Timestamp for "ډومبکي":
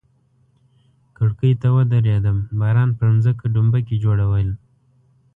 3.53-3.95